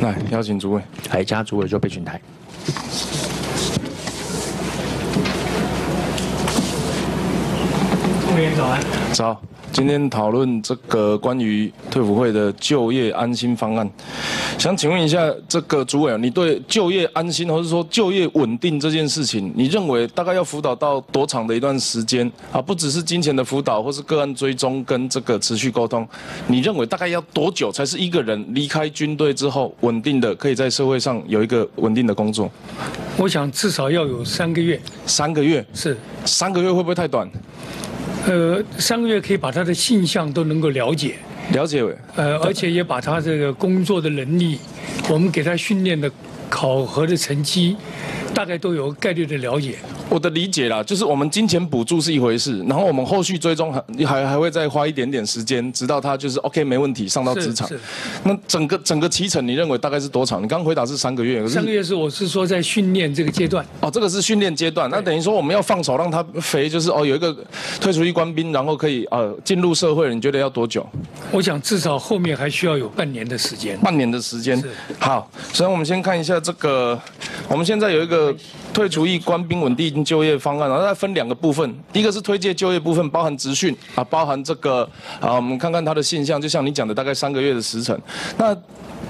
[0.00, 2.20] 来邀请诸位，来加主委就备询台。
[8.36, 8.80] 委员早安。
[9.12, 9.40] 早。
[9.76, 13.86] 今天讨论这个关于退伍会的就业安心方案，
[14.56, 22.62] 想请问一下这个主委，你对就业安心或者说就业稳定这件事情，你认为大概要辅导到多长的一段时间啊？
[22.62, 26.08] 不只是金钱的辅导，或是个案追踪跟这个持续沟通，
[26.46, 32.50] 你认为大概要多久才是一个人离开军队之后稳定的可以在社会上有一个稳定的工作？
[33.18, 34.80] 我想至少要有三个月。
[35.04, 37.30] 三个月是三个月会不会太短？
[38.26, 41.14] 呃，三个月可以把他的性向都能够了解，
[41.52, 41.82] 了解。
[42.16, 44.58] 呃，而且也把他这个工作的能力，
[45.08, 46.10] 我们给他训练的
[46.50, 47.76] 考核的成绩。
[48.36, 49.76] 大概都有概率的了解。
[50.10, 57.66] 我的理解啦，就是我们金钱补助是一回事，然后我们后续追踪还还还会再花一点点时间，直到他就是 OK 没问题上到职场。
[58.24, 60.42] 那整个整个期程你认为大概是多长？
[60.42, 61.48] 你刚回答是三个月。
[61.48, 63.64] 三个月是我是说在训练这个阶段。
[63.80, 67.34] 哦，这个是训练阶段，那等于说我们要放手让他肥，就是哦有一个
[67.80, 70.86] 退出去官兵，然后可以呃进入社会，你觉得要多久？
[71.32, 73.78] 我想至少后面还需要有半年的时间。
[73.78, 74.62] 半年的时间。
[74.98, 77.00] 好，所以我们先看一下这个，
[77.48, 78.34] 我们现在有一个。
[78.74, 84.86] 退出役官兵稳定就业方案，然后再分两个部分，第一个是推荐就业部分，包含职训啊，包含这个
[85.18, 87.98] 啊，我们看看它的现象，就像你讲的，大概三个月的时辰，
[88.36, 88.54] 那。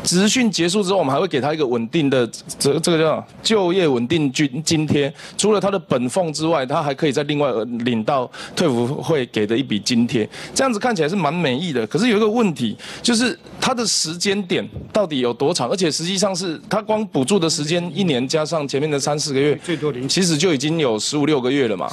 [0.07, 2.25] 职训结束之后，我们还会给他一个稳定的
[2.57, 5.13] 这这个叫就业稳定津津贴。
[5.37, 10.27] 除了他的本俸之外，他还可以在另外领到退伍会给的一笔津贴。
[10.55, 11.85] 这样子看起来是蛮美意的。
[11.89, 15.69] 可是有一个问题，就是他的时间点到底有多长？
[15.69, 21.91] 而且实际上是他光补助的时间一年加上前面的三四个月，最多零，其实就已经有十五六个月了嘛。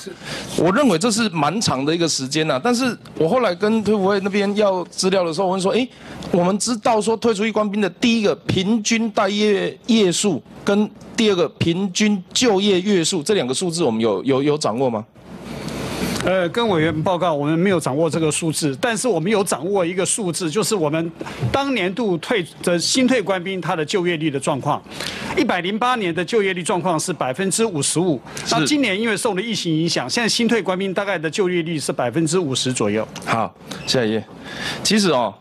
[0.56, 2.62] 我认为这是蛮长的一个时间呐。
[2.64, 5.88] 但是我后来跟退伍会那边要资料的时候，我问说：哎，
[6.30, 7.92] 我们知道说退出役官兵的。
[8.04, 15.06] 第一个平均待业月数跟第二个平均就业月数这两个数字，我们有有有掌握吗？
[16.26, 21.10] 呃，跟委员报告，我们没有掌握这个数字，但是我们有掌握一个数字，就是我们
[21.50, 24.84] 当年度退的新退官兵他的就业率的状况。
[25.38, 28.20] 一百零八年的就业率状况是百分之五十五，
[28.52, 33.08] 那今年因为受了疫情影响，现在新退官兵大概的就业率是百分之五十左右。
[33.24, 33.56] 好，
[33.88, 34.22] 下一页。
[34.84, 35.34] 其实哦。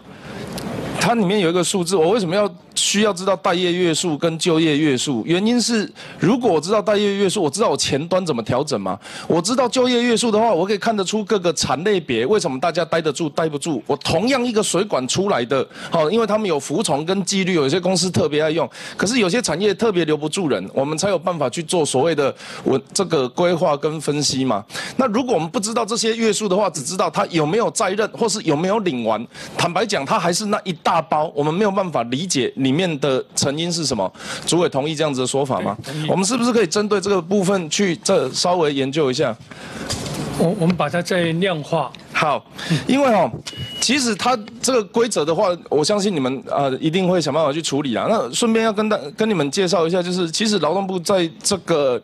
[1.02, 2.48] 它里面有一个数字，我为什么要？
[2.74, 8.98] 需要知道待业月数跟就业月数，原因是如果我知道待业月数，我知道我前端怎么调整吗？
[9.26, 13.82] 我知道就业月数的话，我可以看得出各个产类别为什么大家待得住、待不住。
[13.86, 22.34] 我同样一个水管出来的，好，因为他们有服从跟纪律，有些公司特别爱用，可是有些产业特别留不住人，我们才有办法去做所谓的
[22.64, 24.64] 我这个规划跟分析嘛。
[24.96, 29.24] 那如果我们不知道这些月数的话，只知道他有没有在任或是有没有领完，
[29.56, 32.52] 坦白讲，他还是那一大包，我们没有办法理解。
[32.62, 34.10] 里面的成因是什么？
[34.46, 35.76] 主委同意这样子的说法吗？
[36.08, 39.36] 我们是不是可以针对这个部分去这稍微研究一下？
[40.42, 41.90] 我我们把它再量化。
[42.12, 42.44] 好，
[42.86, 43.30] 因为哈，
[43.80, 48.06] 其实它这个规则的话，我相信你们呃一定会想办法去处理啊。
[48.08, 52.00] 那顺便要跟大跟你们介绍一下，就是其实劳动部在这个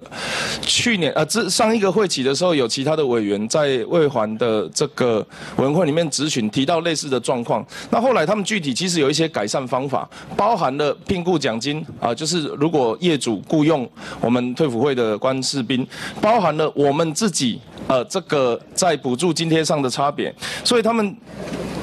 [0.60, 5.18] 去年呃这上一个会期的时候，有其他的委员在未还的这个
[5.56, 7.64] 委员会里面咨询，提到类似的状况。
[7.90, 13.88] 那后来他们具体其实有一些改善方法，包含了聘雇奖金啊，就是如果业主雇佣
[14.20, 15.86] 我们退辅会的官士兵，
[16.20, 20.12] 包含了我们自己呃这个在补助津贴上的差。
[20.18, 20.34] 别，
[20.64, 21.16] 所以他们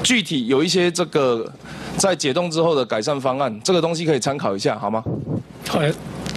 [0.02, 1.50] 具体有一些这个
[1.96, 5.02] 在解冻之后的改善方案，这个东西可以参考一下，好吗？
[5.66, 5.80] 好，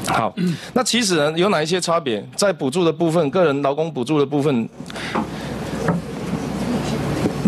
[0.06, 0.36] 好。
[0.74, 2.26] 那其实呢，有哪一些差别？
[2.36, 4.70] 在补助的部分，个人劳工补助的部分。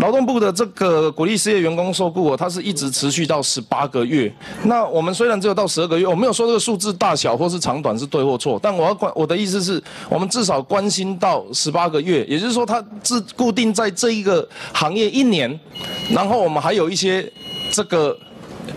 [0.02, 4.30] 劳动部的这个鼓励失业员工受雇哦，它是一直持续到十八个月。
[4.64, 9.80] 那我们虽然只有到十二个月，我没有说这个数字大小或是长短是对或错，但我要关我的意思是
[10.10, 15.56] 我们至少关心到十八个月，也就是说它自固定在这一个行业一年，
[16.10, 17.32] 然后我们还有一些
[17.70, 18.18] 这个。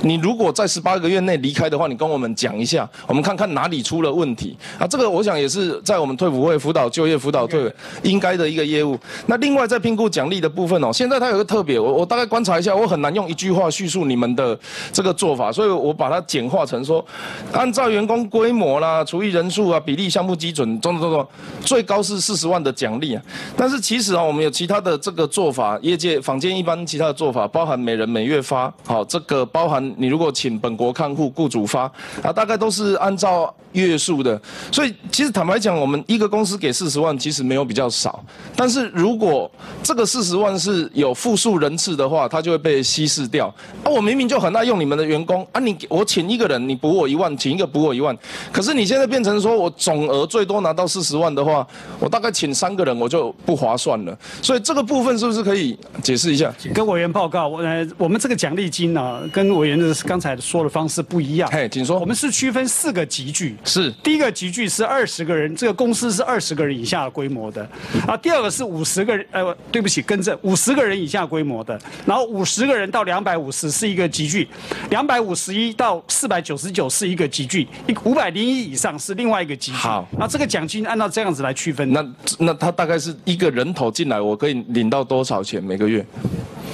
[0.01, 4.87] 你如果在十八个月内离开的话，你跟我们讲一下，我们看看哪里出了问题啊？
[4.87, 7.71] 这个我想也是在我们退辅会辅导就业辅导队
[8.01, 8.97] 应该的一个业务。
[9.27, 14.57] 那另外在评估奖励的部分哦，现在它有个特别，我我大概观察一下，我很难用一句话叙述你们的
[14.91, 17.05] 这个做法，所以我把它简化成说，
[17.53, 21.27] 按照员工规模啦、除以人数啊、比例、项目基准，种种种种，
[21.61, 23.21] 最高是四十万的奖励啊。
[23.55, 29.74] 但是其实啊，我们有其他的这个做法，业界坊间一般其他的做法，包含每人每月发，好这个包含。
[29.79, 31.83] 你如果请本国看护、雇主发
[32.23, 34.41] 啊，大概都是按照月数的。
[34.71, 38.23] 所以其实坦白讲，我们一个公司给四十万，其实没有比较少。
[38.55, 39.49] 但是如果
[39.83, 43.47] 这个四十万是有复数人次的话，它就会被稀释掉。
[43.83, 48.17] 啊，我明明就很爱用你们的员工啊，你我请一个人，你补我一万，请一个补我一万。
[48.51, 51.65] 可是你现在变成说我总额最多拿到四十万的话，
[51.99, 54.17] 我大概请三个人我就不划算了。
[54.41, 56.53] 所以这个部分是不是可以解释一下？
[56.73, 61.49] 跟委员报告，我呃，我们这个奖励金呢，跟委员的刚才说的方式不一样。
[61.51, 61.99] 嘿，请说。
[61.99, 67.67] 我们是区分四个集聚，是第一个集聚是二十个人，这个公司是二十个人以下的规模的，
[68.07, 74.47] 啊，第二个是五十个人，呃，对不起，更正，五十个人以下规模的，然后五十个人到两百五十是一个集聚，
[74.89, 79.77] 两百五十一到四百九十九是一个集聚，一五百零一以上是另外一个集聚。
[79.77, 81.91] 好，那这个奖金按照这样子来区分。
[81.91, 82.05] 那
[82.37, 86.05] 那他大概是一个人头进来，我可以领到多少钱每个月？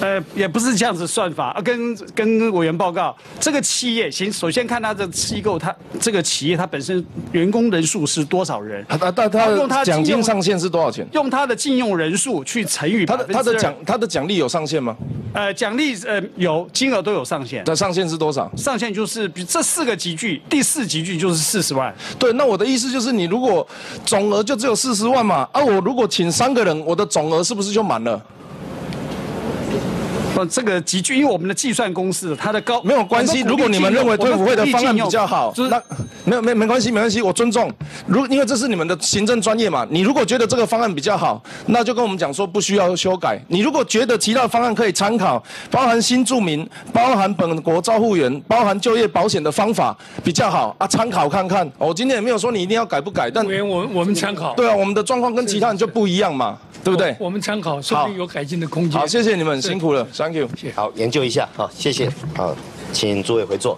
[0.01, 8.83] 呃，也不是这样子算法啊，跟跟委员报告，这个企业先首先看它的机构，它这个企业它本身员工人数是多少人？
[8.89, 11.07] 他他他用他奖金上限是多少钱？
[11.13, 14.97] 用他的禁用人数去乘以他的他的奖他的奖励有上限吗？
[15.33, 17.63] 呃，奖励呃有金额都有上限。
[17.63, 18.51] 的上限是多少？
[18.57, 21.93] 上限就是比这四个集聚，第四集聚就是四十万。
[22.17, 23.65] 对，那我的意思就是你如果
[24.03, 28.21] 总额就只有四十万嘛，啊，我如果请三个人，我的总额是不是就满了？
[30.41, 33.41] 呃，这个集聚，因为我们的计算公式，它的高没有关系。
[33.41, 35.79] 如果你们认为退伍会的方案比较好，那
[36.23, 37.71] 没有没没关系，没关系，我尊重。
[38.07, 43.39] 如因为这是你们的行政专业嘛，你如果觉得这个方案比较好，那就跟我们讲说不需要修改。
[43.49, 51.71] 你如果觉得其他方案可以参考，包含新住民、包含本国照护员、包含就业保险的方法比较好啊，参考看看。
[51.77, 54.55] 我今天也没有说你一定要改不改，但我我们参考。
[54.55, 57.15] 对啊，我们的状况跟其他人就不一样嘛，对不对？
[57.19, 58.99] 我们参考，说不定有改进的空间。
[58.99, 60.49] 好，谢谢你们辛苦了，Thank you。
[60.75, 62.55] 好，研究一下，好，谢谢，好，
[62.91, 63.77] 请诸位回座。